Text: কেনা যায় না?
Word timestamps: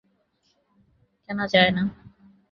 কেনা 1.29 1.45
যায় 1.53 1.71
না? 1.71 1.83